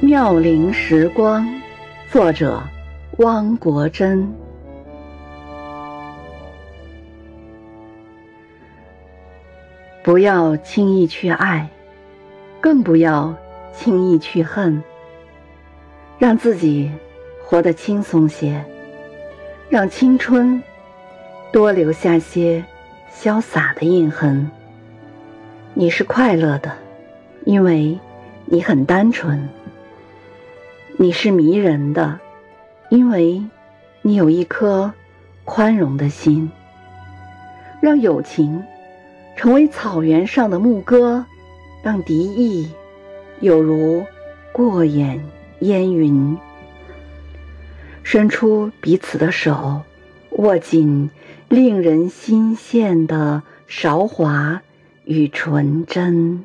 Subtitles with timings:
[0.00, 1.44] 妙龄时光，
[2.08, 2.62] 作者
[3.16, 4.32] 汪国真。
[10.04, 11.68] 不要轻易去爱，
[12.60, 13.34] 更不要
[13.72, 14.80] 轻易去恨。
[16.16, 16.92] 让自己
[17.44, 18.64] 活得轻松些，
[19.68, 20.62] 让青春
[21.50, 22.64] 多留下些
[23.12, 24.48] 潇洒的印痕。
[25.74, 26.72] 你是快乐的，
[27.44, 27.98] 因为
[28.44, 29.48] 你很单纯。
[31.00, 32.18] 你是迷人的，
[32.88, 33.40] 因为
[34.02, 34.92] 你有一颗
[35.44, 36.50] 宽容的心。
[37.80, 38.64] 让友情
[39.36, 41.24] 成为草原上的牧歌，
[41.84, 42.68] 让敌意
[43.38, 44.04] 有如
[44.50, 45.24] 过眼
[45.60, 46.36] 烟云。
[48.02, 49.82] 伸出彼此的手，
[50.30, 51.10] 握紧
[51.48, 54.62] 令人心羡的韶华
[55.04, 56.44] 与纯真。